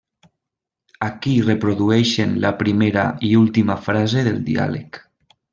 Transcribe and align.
Aquí 1.07 1.33
reprodueixen 1.49 2.33
la 2.47 2.53
primera 2.63 3.07
i 3.31 3.33
última 3.45 3.79
frase 3.91 4.29
del 4.31 4.45
diàleg. 4.53 5.03